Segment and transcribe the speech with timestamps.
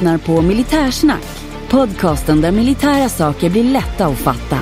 [0.00, 1.26] lyssnar på Militärsnack.
[1.68, 4.58] Podcasten där militära saker blir lätta att fatta.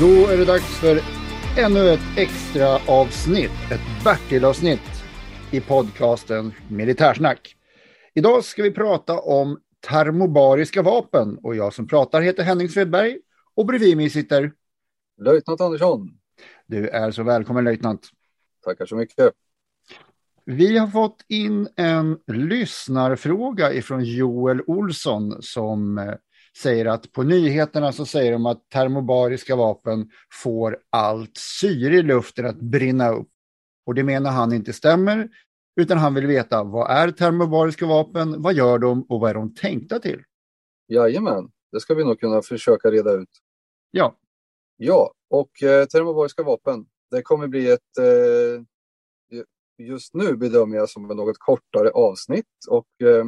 [0.00, 1.00] Då är det dags för
[1.56, 4.80] ännu ett extra avsnitt, ett Bertil-avsnitt
[5.50, 7.57] i podcasten Militärsnack.
[8.18, 13.18] Idag ska vi prata om termobariska vapen och jag som pratar heter Henning Svedberg
[13.54, 14.52] och bredvid mig sitter
[15.20, 16.18] Löjtnant Andersson.
[16.66, 18.08] Du är så välkommen löjtnant.
[18.64, 19.32] Tackar så mycket.
[20.44, 26.14] Vi har fått in en lyssnarfråga ifrån Joel Olsson som eh,
[26.62, 30.10] säger att på nyheterna så säger de att termobariska vapen
[30.42, 33.28] får allt syre i luften att brinna upp.
[33.86, 35.28] Och det menar han inte stämmer,
[35.78, 39.54] utan han vill veta vad är termobariska vapen, vad gör de och vad är de
[39.54, 40.22] tänkta till?
[40.88, 43.30] Jajamän, det ska vi nog kunna försöka reda ut.
[43.90, 44.16] Ja.
[44.76, 48.64] Ja, och eh, termobariska vapen, det kommer bli ett eh,
[49.78, 53.24] just nu bedömer jag som ett något kortare avsnitt och eh,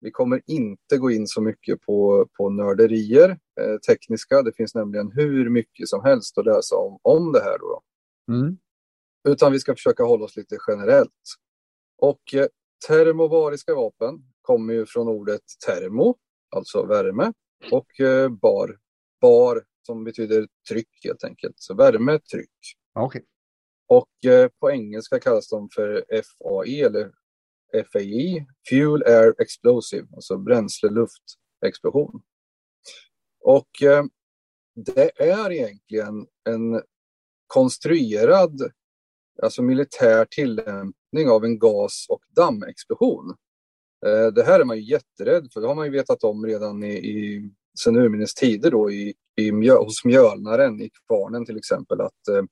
[0.00, 4.42] vi kommer inte gå in så mycket på, på nörderier, eh, tekniska.
[4.42, 7.58] Det finns nämligen hur mycket som helst att läsa om, om det här.
[7.58, 7.82] Då.
[8.32, 8.58] Mm.
[9.28, 11.10] Utan vi ska försöka hålla oss lite generellt.
[11.98, 12.46] Och eh,
[12.88, 16.16] termovariska vapen kommer ju från ordet termo,
[16.56, 17.32] alltså värme,
[17.70, 18.78] och eh, bar,
[19.20, 21.54] bar som betyder tryck helt enkelt.
[21.58, 22.50] Så värme, tryck.
[22.94, 23.22] Okay.
[23.86, 27.12] Och eh, på engelska kallas de för FAE eller
[27.92, 32.22] FAE, Fuel Air Explosive, alltså bränsle-luft-explosion.
[33.40, 34.04] Och eh,
[34.74, 36.82] det är egentligen en
[37.46, 38.72] konstruerad,
[39.42, 43.34] alltså militär tillämpning av en gas och dammexplosion.
[44.06, 46.82] Eh, det här är man ju jätterädd för, det har man ju vetat om redan
[46.82, 52.00] i, i sen urminnes tider då i, i mjö, hos mjölnaren i kvarnen till exempel,
[52.00, 52.44] att, eh,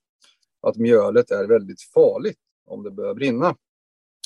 [0.61, 3.57] att mjölet är väldigt farligt om det börjar brinna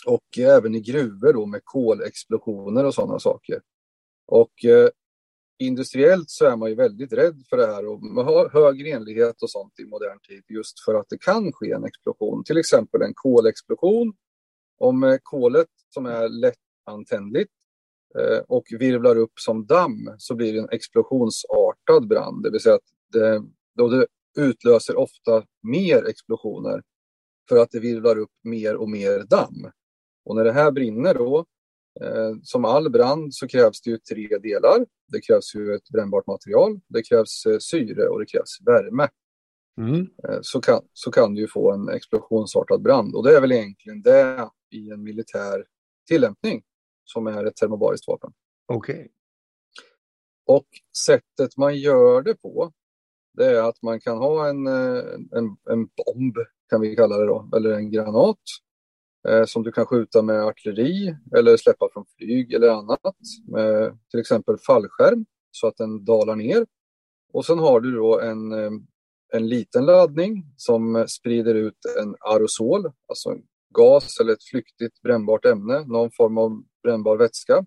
[0.07, 3.61] och även i gruvor då med kolexplosioner och sådana saker.
[4.27, 4.89] Och eh,
[5.59, 9.43] industriellt så är man ju väldigt rädd för det här och man har hög renlighet
[9.43, 13.03] och sånt i modern tid just för att det kan ske en explosion, till exempel
[13.03, 14.15] en kolexplosion.
[14.79, 17.53] Om eh, kolet som är lättantändligt
[18.19, 22.75] eh, och virvlar upp som damm så blir det en explosionsartad brand, det vill säga
[22.75, 23.43] att det,
[23.77, 26.83] då det utlöser ofta mer explosioner
[27.49, 29.71] för att det virvlar upp mer och mer damm.
[30.25, 31.45] Och när det här brinner då,
[32.01, 34.87] eh, som all brand så krävs det ju tre delar.
[35.13, 39.09] Det krävs ju ett brännbart material, det krävs eh, syre och det krävs värme.
[39.79, 40.01] Mm.
[40.01, 43.15] Eh, så, kan, så kan du ju få en explosionsartad brand.
[43.15, 45.65] Och det är väl egentligen det i en militär
[46.09, 46.63] tillämpning
[47.05, 48.33] som är ett termobariskt vapen.
[48.67, 48.95] Okej.
[48.95, 49.09] Okay.
[50.47, 50.67] Och
[51.07, 52.73] sättet man gör det på,
[53.37, 56.37] det är att man kan ha en, en, en bomb,
[56.69, 58.39] kan vi kalla det då, eller en granat
[59.29, 63.17] eh, som du kan skjuta med artilleri eller släppa från flyg eller annat.
[63.49, 66.67] Med till exempel fallskärm så att den dalar ner.
[67.33, 68.71] Och sen har du då en, eh,
[69.33, 73.43] en liten laddning som sprider ut en aerosol, alltså en
[73.75, 77.67] gas eller ett flyktigt brännbart ämne, någon form av brännbar vätska.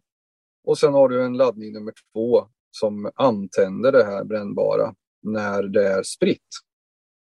[0.64, 5.88] Och sen har du en laddning nummer två som antänder det här brännbara när det
[5.88, 6.48] är spritt.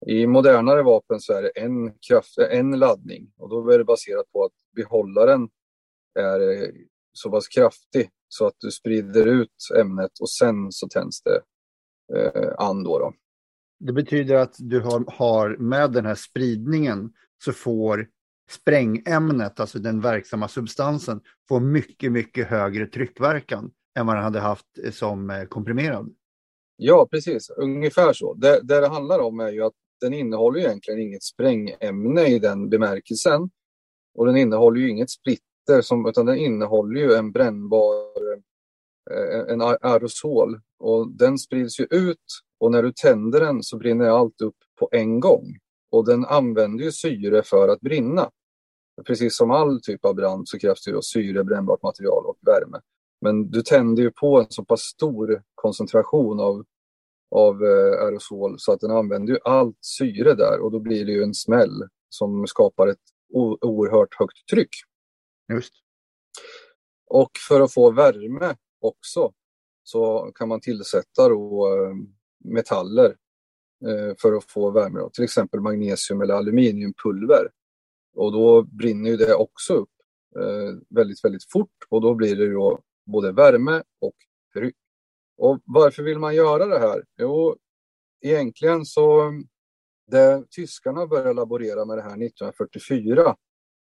[0.07, 3.85] I modernare vapen så är det en, kraft, eh, en laddning och då är det
[3.85, 5.49] baserat på att behållaren
[6.19, 6.69] är eh,
[7.13, 11.41] så pass kraftig så att du sprider ut ämnet och sen så tänds det
[12.17, 12.83] eh, an.
[12.85, 13.13] Då, då
[13.81, 17.13] det betyder att du har, har med den här spridningen
[17.45, 18.09] så får
[18.51, 24.67] sprängämnet, alltså den verksamma substansen, får mycket, mycket högre tryckverkan än vad den hade haft
[24.85, 26.15] eh, som eh, komprimerad.
[26.77, 27.51] Ja, precis.
[27.51, 28.35] Ungefär så.
[28.35, 32.69] Det, det det handlar om är ju att den innehåller egentligen inget sprängämne i den
[32.69, 33.51] bemärkelsen.
[34.15, 38.14] Och den innehåller ju inget splitter, som, utan den innehåller ju en brännbar
[39.49, 40.61] en aerosol.
[40.79, 42.25] Och den sprids ju ut
[42.61, 45.59] och när du tänder den så brinner allt upp på en gång.
[45.91, 48.31] Och den använder ju syre för att brinna.
[49.07, 52.81] Precis som all typ av brand så krävs det ju syre, brännbart material och värme.
[53.21, 56.65] Men du tänder ju på en så pass stor koncentration av
[57.35, 61.13] av eh, aerosol så att den använder ju allt syre där och då blir det
[61.13, 63.03] ju en smäll som skapar ett
[63.63, 64.71] oerhört högt tryck.
[65.53, 65.73] Just.
[67.07, 69.33] Och för att få värme också
[69.83, 71.95] så kan man tillsätta då eh,
[72.45, 73.17] metaller
[73.87, 74.99] eh, för att få värme.
[74.99, 75.11] Då.
[75.11, 77.49] Till exempel magnesium eller aluminiumpulver.
[78.17, 79.91] Och då brinner ju det också upp.
[80.39, 84.15] Eh, väldigt, väldigt fort och då blir det då både värme och
[84.55, 84.77] tryck.
[85.37, 87.05] Och varför vill man göra det här?
[87.19, 87.57] Jo,
[88.21, 89.33] egentligen så
[90.11, 93.37] det tyskarna började laborera med det här 1944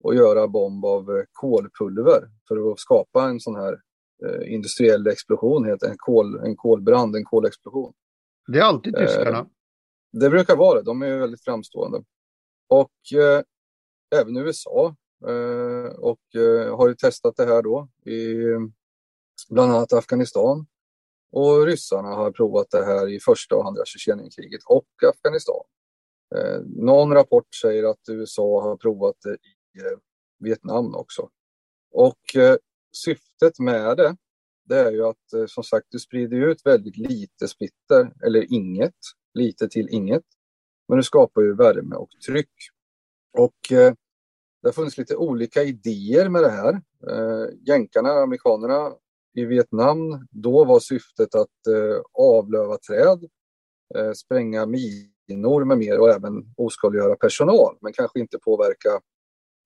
[0.04, 3.82] och göra bomb av kolpulver för att skapa en sån här
[4.26, 7.94] eh, industriell explosion, en, kol, en kolbrand, en kolexplosion.
[8.48, 9.38] Det är alltid tyskarna.
[9.38, 9.46] Eh,
[10.12, 12.04] det brukar vara det, de är väldigt framstående.
[12.68, 13.42] Och eh,
[14.16, 14.96] även USA
[15.28, 18.36] eh, och eh, har ju testat det här då i
[19.50, 20.68] bland annat Afghanistan.
[21.32, 25.64] Och ryssarna har provat det här i första och andra Tjetjenienkriget och Afghanistan.
[26.36, 29.98] Eh, någon rapport säger att USA har provat det i eh,
[30.40, 31.30] Vietnam också.
[31.92, 32.56] Och eh,
[32.96, 34.16] syftet med det,
[34.66, 38.96] det är ju att eh, som sagt du sprider ut väldigt lite splitter, eller inget,
[39.34, 40.24] lite till inget.
[40.88, 42.54] Men du skapar ju värme och tryck.
[43.38, 43.94] Och eh,
[44.62, 46.74] det har funnits lite olika idéer med det här.
[47.10, 48.94] Eh, jänkarna, amerikanerna
[49.34, 53.30] i Vietnam, då var syftet att eh, avlöva träd,
[53.96, 58.90] eh, spränga minor med mer och även oskadliggöra personal, men kanske inte påverka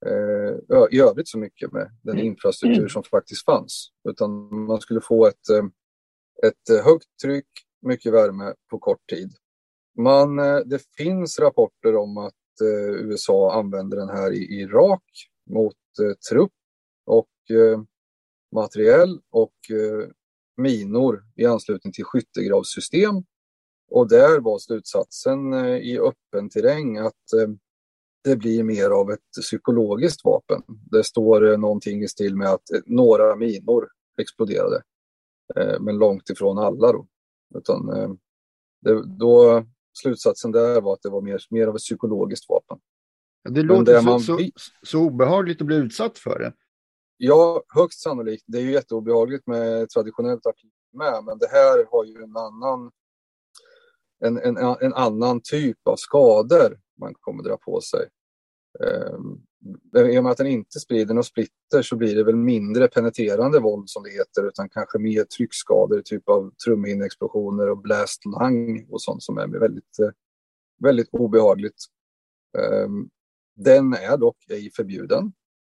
[0.06, 2.26] eh, i övrigt så mycket med den mm.
[2.26, 3.92] infrastruktur som faktiskt fanns.
[4.10, 4.32] Utan
[4.66, 5.66] man skulle få ett, eh,
[6.48, 7.48] ett högt tryck,
[7.82, 9.32] mycket värme på kort tid.
[9.98, 15.04] Man, eh, det finns rapporter om att eh, USA använder den här i Irak
[15.50, 15.76] mot
[16.30, 16.52] trupp
[17.06, 17.30] och
[18.56, 19.54] materiell och
[20.58, 23.16] minor i anslutning till skyttegravssystem.
[23.92, 27.24] Och där var slutsatsen i öppen terräng att
[28.24, 30.64] det blir mer av ett psykologiskt vapen.
[30.68, 33.90] Det står någonting i stil med att några minor
[34.22, 34.82] exploderade.
[35.80, 37.08] Men långt ifrån alla då.
[37.56, 37.88] Utan
[38.82, 39.64] det, då
[40.02, 42.80] slutsatsen där var att det var mer, mer av ett psykologiskt vapen.
[43.50, 44.40] Det låter det så, så,
[44.84, 46.54] så, obehagligt att bli utsatt för det.
[47.18, 48.44] Ja, högst sannolikt.
[48.48, 52.92] Det är ju jätteobehagligt med traditionellt artilleri med, men det här har ju en annan,
[54.20, 58.10] en, en, en annan typ av skador man kommer dra på sig.
[58.80, 59.42] Ehm,
[60.08, 63.60] I och med att den inte sprider något splitter så blir det väl mindre penetrerande
[63.60, 69.02] våld som det heter utan kanske mer tryckskador, typ av trumhinneexplosioner och blast lung och
[69.02, 70.10] sånt som är väldigt, eh,
[70.84, 71.86] väldigt obehagligt.
[72.58, 73.10] Ehm,
[73.56, 75.32] den är dock ej förbjuden.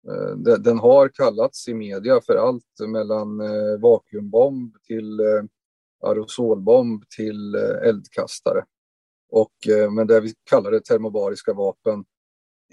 [0.09, 5.43] Ehm, den har kallats i media för allt mellan eh, vakuumbomb till eh,
[6.03, 8.65] aerosolbomb till eldkastare.
[9.29, 12.05] Och, eh, men det vi kallar det termobariska vapen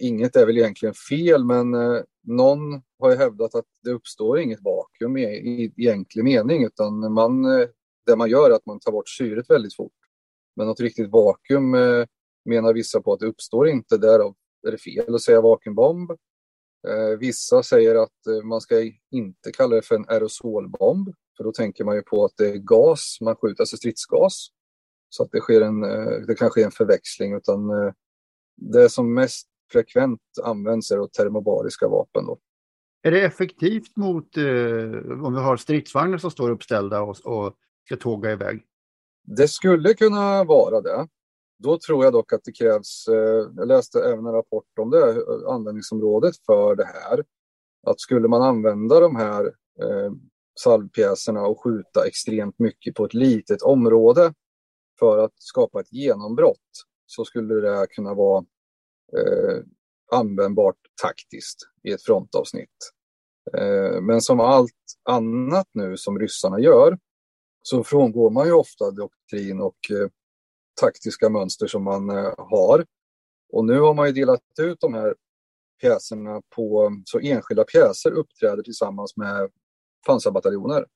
[0.00, 4.60] inget är väl egentligen fel, men eh, någon har ju hävdat att det uppstår inget
[4.62, 7.68] vakuum i, i egentlig mening, utan man, eh,
[8.06, 9.92] det man gör är att man tar bort syret väldigt fort.
[10.56, 11.70] Men något riktigt vakuum
[12.44, 14.34] menar vissa på att det uppstår inte, därav
[14.66, 16.12] är det fel att säga vakuumbomb.
[17.18, 21.96] Vissa säger att man ska inte kalla det för en aerosolbomb, för då tänker man
[21.96, 24.48] ju på att det är gas, man skjuter, alltså stridsgas.
[25.12, 27.70] Så att det, sker en, eh, det kan ske en förväxling, utan
[28.56, 32.26] det som mest frekvent används är termobariska vapen.
[32.26, 32.38] Då.
[33.02, 37.54] Är det effektivt mot eh, om vi har stridsvagnar som står uppställda och, och
[37.86, 38.62] ska tåga iväg?
[39.24, 41.08] Det skulle kunna vara det.
[41.58, 45.24] Då tror jag dock att det krävs, eh, jag läste även en rapport om det,
[45.48, 47.24] användningsområdet för det här.
[47.86, 49.44] Att skulle man använda de här
[49.80, 50.12] eh,
[50.60, 54.34] salvpjäserna och skjuta extremt mycket på ett litet område
[55.02, 56.58] för att skapa ett genombrott
[57.06, 58.44] så skulle det kunna vara
[59.18, 59.58] eh,
[60.12, 62.92] användbart taktiskt i ett frontavsnitt.
[63.58, 64.72] Eh, men som allt
[65.08, 66.98] annat nu som ryssarna gör
[67.62, 70.08] så frångår man ju ofta doktrin och eh,
[70.80, 72.86] taktiska mönster som man eh, har.
[73.52, 75.14] Och nu har man ju delat ut de här
[75.80, 79.50] pjäserna på, så enskilda pjäser uppträder tillsammans med
[80.06, 80.86] pansarbataljoner.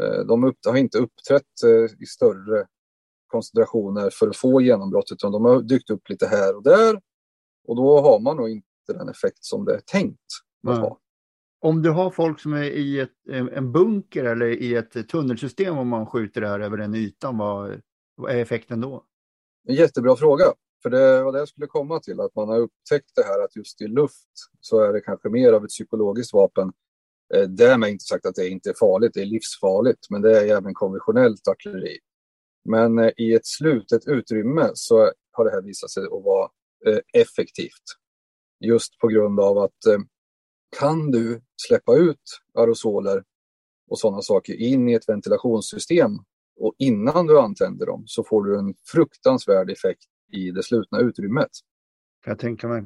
[0.00, 2.66] Eh, de har inte uppträtt eh, i större
[3.34, 7.00] koncentrationer för att få genombrott utan de har dykt upp lite här och där
[7.68, 10.20] och då har man nog inte den effekt som det är tänkt
[10.66, 11.00] att ha.
[11.60, 15.88] Om du har folk som är i ett, en bunker eller i ett tunnelsystem om
[15.88, 17.80] man skjuter det här över den ytan, vad,
[18.16, 19.04] vad är effekten då?
[19.68, 20.44] En jättebra fråga.
[20.82, 23.56] För det var det jag skulle komma till, att man har upptäckt det här att
[23.56, 24.28] just i luft
[24.60, 26.72] så är det kanske mer av ett psykologiskt vapen.
[27.34, 30.56] Eh, därmed inte sagt att det inte är farligt, det är livsfarligt, men det är
[30.56, 31.98] även konventionellt artilleri.
[32.64, 36.48] Men eh, i ett slutet utrymme så har det här visat sig att vara
[36.86, 37.84] Eh, effektivt.
[38.60, 39.98] Just på grund av att eh,
[40.78, 43.24] kan du släppa ut aerosoler
[43.90, 46.10] och sådana saker in i ett ventilationssystem
[46.60, 51.50] och innan du antänder dem så får du en fruktansvärd effekt i det slutna utrymmet.
[52.24, 52.84] Kan jag tänka mig.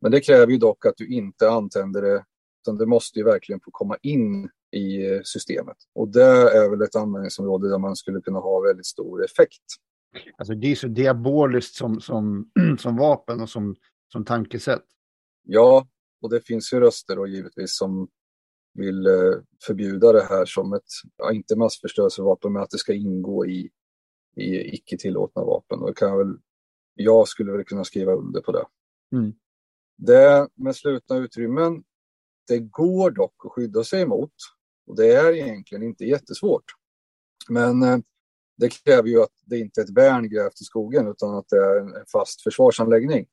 [0.00, 2.24] Men det kräver ju dock att du inte antänder det
[2.62, 5.76] Utan det måste ju verkligen få komma in i systemet.
[5.94, 9.62] Och det är väl ett användningsområde där man skulle kunna ha väldigt stor effekt.
[10.36, 13.76] Alltså det är så diaboliskt som, som, som vapen och som,
[14.12, 14.84] som tankesätt.
[15.44, 15.88] Ja,
[16.22, 18.08] och det finns ju röster då givetvis som
[18.74, 19.34] vill eh,
[19.66, 20.82] förbjuda det här som ett,
[21.16, 23.70] ja, inte massförstörelsevapen, men att det ska ingå i,
[24.36, 25.78] i icke tillåtna vapen.
[25.78, 26.38] Och det kan väl,
[26.94, 28.64] jag skulle väl kunna skriva under på det.
[29.16, 29.32] Mm.
[29.96, 31.84] Det med slutna utrymmen,
[32.48, 34.32] det går dock att skydda sig emot.
[34.86, 36.64] Och det är egentligen inte jättesvårt.
[37.48, 37.98] Men eh,
[38.56, 41.56] det kräver ju att det inte är ett värn grävt i skogen utan att det
[41.56, 43.26] är en fast försvarsanläggning.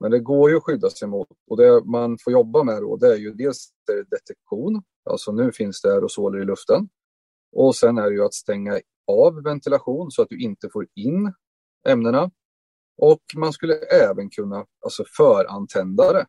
[0.00, 2.96] Men det går ju att skydda sig mot och det man får jobba med då
[2.96, 3.68] det är ju dels
[4.10, 6.88] detektion, alltså nu finns det aerosoler i luften.
[7.52, 11.32] Och sen är det ju att stänga av ventilation så att du inte får in
[11.88, 12.30] ämnena.
[12.98, 16.26] Och man skulle även kunna alltså förantända det.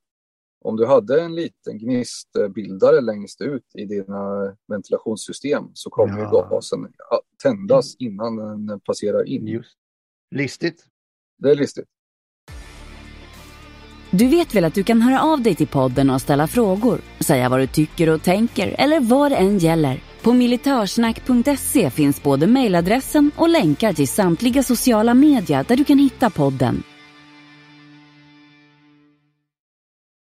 [0.63, 6.47] Om du hade en liten gnistbildare längst ut i dina ventilationssystem så kommer ja.
[6.49, 9.47] gasen att tändas innan den passerar in.
[9.47, 9.77] Just.
[10.35, 10.85] Listigt.
[11.37, 11.87] Det är listigt.
[14.11, 17.49] Du vet väl att du kan höra av dig till podden och ställa frågor, säga
[17.49, 20.03] vad du tycker och tänker eller vad det än gäller.
[20.21, 26.29] På militörsnack.se finns både mejladressen och länkar till samtliga sociala medier där du kan hitta
[26.29, 26.83] podden.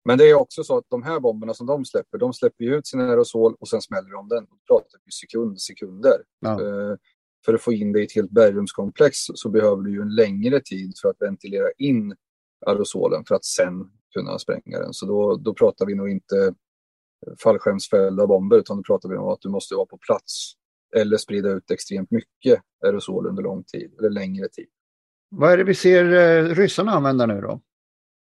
[0.09, 2.87] Men det är också så att de här bomberna som de släpper, de släpper ut
[2.87, 4.45] sin aerosol och sen smäller de den.
[4.45, 6.23] Då pratar vi sekund, sekunder.
[6.41, 6.61] Ja.
[6.61, 6.97] Uh,
[7.45, 10.61] för att få in det i ett helt bergrumskomplex så behöver du ju en längre
[10.61, 12.17] tid för att ventilera in
[12.67, 14.93] aerosolen för att sen kunna spränga den.
[14.93, 16.55] Så då, då pratar vi nog inte
[17.43, 20.53] fallskärmsfällda bomber utan då pratar vi om att du måste vara på plats
[20.97, 24.69] eller sprida ut extremt mycket aerosol under lång tid eller längre tid.
[25.29, 27.61] Vad är det vi ser eh, ryssarna använda nu då?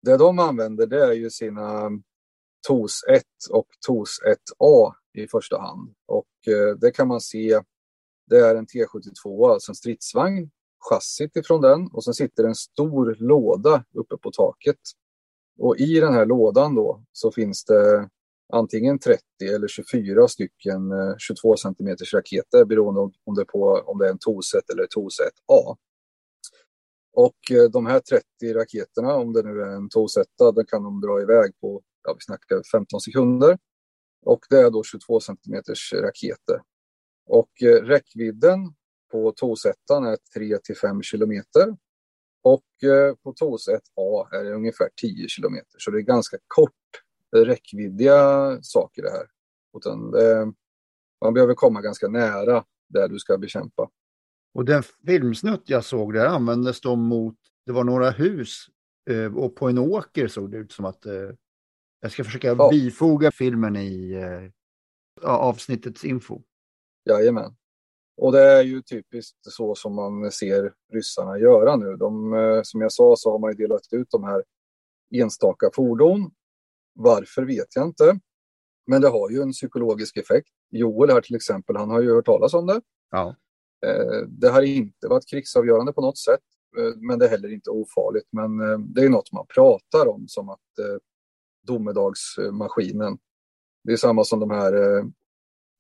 [0.05, 1.91] Det de använder det är ju sina
[2.69, 4.21] TOS 1 och TOS
[4.61, 5.95] 1A i första hand.
[6.07, 7.61] Och eh, det kan man se,
[8.27, 10.51] det är en T72, alltså en stridsvagn
[10.91, 14.81] chassit ifrån den och sen sitter en stor låda uppe på taket.
[15.59, 18.09] Och i den här lådan då så finns det
[18.53, 19.23] antingen 30
[19.55, 24.19] eller 24 stycken eh, 22 cm raketer beroende om det, på, om det är en
[24.19, 25.77] TOS-1 eller TOS-1A.
[27.15, 31.01] Och eh, de här 30 raketerna, om det nu är en Tosetta, den kan de
[31.01, 33.59] dra iväg på, ja vi snackar 15 sekunder.
[34.27, 35.63] Och det är då 22 cm
[35.95, 36.61] raketer.
[37.27, 38.59] Och eh, räckvidden
[39.13, 41.77] på Tosettan är 3 till 5 kilometer.
[42.43, 45.77] Och eh, på TOS 1A är det ungefär 10 kilometer.
[45.79, 46.73] Så det är ganska kort
[47.37, 48.19] räckviddiga
[48.63, 49.27] saker det här.
[49.77, 50.53] Utan det,
[51.25, 53.91] man behöver komma ganska nära där du ska bekämpa.
[54.55, 58.67] Och den filmsnutt jag såg, där användes de mot, det var några hus
[59.11, 61.31] eh, och på en åker såg det ut som att, eh,
[62.01, 62.69] jag ska försöka ja.
[62.71, 64.17] bifoga filmen i
[65.23, 66.43] avsnittets info.
[67.11, 67.57] Jajamän.
[68.17, 71.97] Och det är ju typiskt så som man ser ryssarna göra nu.
[71.97, 74.45] De, eh, som jag sa så har man ju delat ut de här
[75.15, 76.31] enstaka fordon.
[76.93, 78.19] Varför vet jag inte.
[78.87, 80.49] Men det har ju en psykologisk effekt.
[80.71, 82.81] Joel här till exempel, han har ju hört talas om det.
[83.11, 83.37] Ja.
[83.85, 86.41] Eh, det har inte varit krigsavgörande på något sätt,
[86.79, 88.29] eh, men det är heller inte ofarligt.
[88.33, 88.59] Men
[88.95, 90.61] det är något man pratar om som att
[91.67, 93.19] domedagsmaskinen.
[93.85, 94.73] Det är samma som de här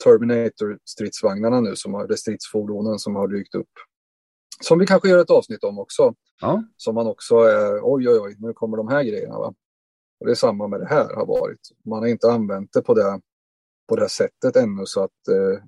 [0.04, 3.70] Terminator-stridsvagnarna nu, som har, stridsfordonen som har dykt upp.
[4.60, 6.14] Som vi kanske gör ett avsnitt om också.
[6.40, 6.64] Ja.
[6.76, 9.38] Som man också är, oj oj oj, nu kommer de här grejerna.
[9.38, 9.54] Va?
[10.20, 11.60] Och det är samma med det här har varit.
[11.84, 13.20] Man har inte använt det på det,
[13.88, 15.64] på det här sättet ännu så att eh,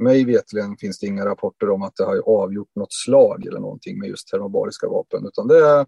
[0.00, 3.98] mig vetligen finns det inga rapporter om att det har avgjort något slag eller någonting
[3.98, 5.26] med just termobariska vapen.
[5.26, 5.86] Utan det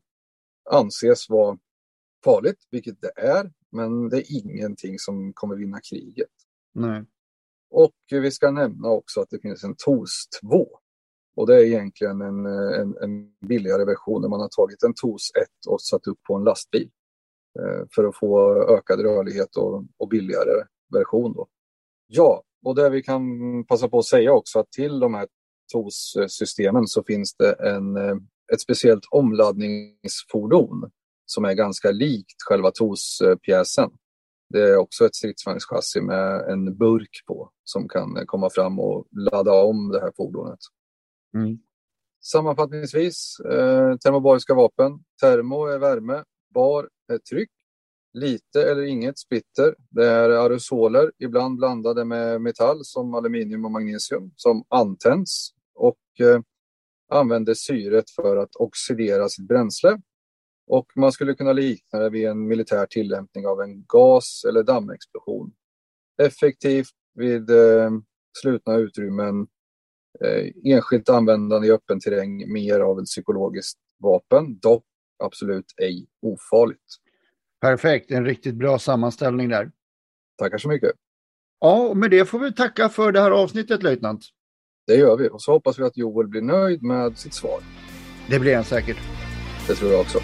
[0.70, 1.58] anses vara
[2.24, 3.52] farligt, vilket det är.
[3.70, 6.30] Men det är ingenting som kommer vinna kriget.
[6.74, 7.04] Nej.
[7.70, 10.68] Och vi ska nämna också att det finns en TOS 2.
[11.36, 15.30] Och det är egentligen en, en, en billigare version där man har tagit en TOS
[15.42, 16.90] 1 och satt upp på en lastbil.
[17.58, 20.64] Eh, för att få ökad rörlighet och, och billigare
[20.94, 21.32] version.
[21.32, 21.48] Då.
[22.06, 23.22] Ja, och det vi kan
[23.64, 25.28] passa på att säga också att till de här
[25.72, 28.16] TOS-systemen så finns det en, eh,
[28.52, 30.90] ett speciellt omladdningsfordon
[31.26, 33.90] som är ganska likt själva TOS-pjäsen.
[34.48, 39.52] Det är också ett stridsvagnschassi med en burk på som kan komma fram och ladda
[39.52, 40.58] om det här fordonet.
[41.34, 41.58] Mm.
[42.24, 45.04] Sammanfattningsvis, eh, termobariska vapen.
[45.20, 47.50] Termo är värme, bar är tryck.
[48.14, 49.74] Lite eller inget splitter.
[49.90, 56.40] Det är aerosoler, ibland blandade med metall som aluminium och magnesium, som antänds och eh,
[57.10, 59.98] använder syret för att oxidera sitt bränsle
[60.66, 65.52] och man skulle kunna likna det vid en militär tillämpning av en gas eller dammexplosion.
[66.22, 67.90] effektivt vid eh,
[68.42, 69.46] slutna utrymmen,
[70.24, 74.84] eh, enskilt användande i öppen terräng, mer av ett psykologiskt vapen, dock
[75.24, 76.86] absolut ej ofarligt.
[77.62, 79.70] Perfekt, en riktigt bra sammanställning där.
[80.38, 80.90] Tackar så mycket.
[81.60, 84.24] Ja, och med det får vi tacka för det här avsnittet, löjtnant.
[84.86, 87.60] Det gör vi och så hoppas vi att Joel blir nöjd med sitt svar.
[88.30, 88.96] Det blir han säkert.
[89.66, 90.18] Det tror jag också.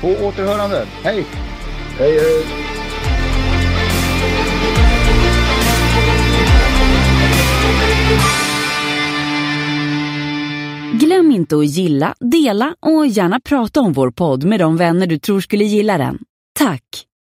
[0.00, 0.84] På återhörande.
[0.86, 1.26] Hej!
[1.98, 2.44] Hej, hej!
[11.00, 15.18] Glöm inte att gilla, dela och gärna prata om vår podd med de vänner du
[15.18, 16.18] tror skulle gilla den.
[16.58, 17.07] Tack!